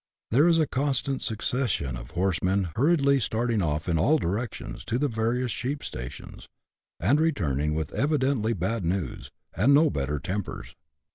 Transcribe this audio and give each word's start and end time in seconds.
There 0.31 0.47
is 0.47 0.57
a 0.57 0.65
constant 0.65 1.21
succession 1.21 1.95
of 1.95 2.09
horsemen 2.09 2.69
hurriedly 2.75 3.19
starting 3.19 3.61
off 3.61 3.87
in 3.87 3.99
all 3.99 4.17
directions 4.17 4.83
to 4.85 4.97
the 4.97 5.07
various 5.07 5.51
sheep 5.51 5.83
stations, 5.83 6.47
and 6.99 7.21
returning 7.21 7.75
with 7.75 7.93
evidently 7.93 8.53
bad 8.53 8.83
news, 8.83 9.29
and 9.55 9.75
no 9.75 9.91
better 9.91 10.17
tempers. 10.17 10.75